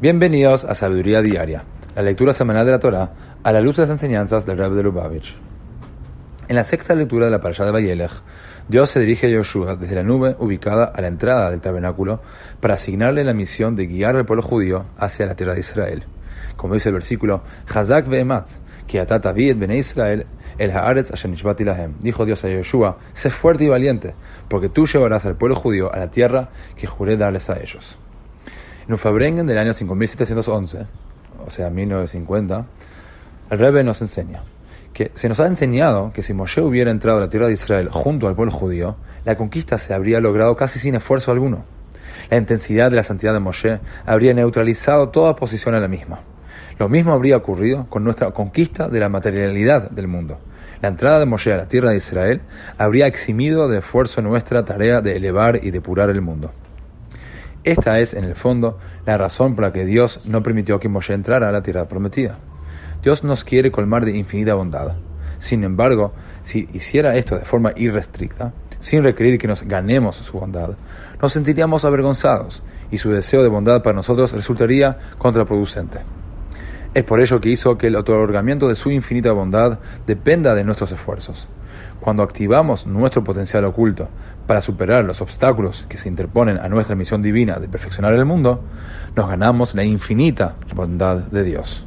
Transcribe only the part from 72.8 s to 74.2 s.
y su deseo de bondad para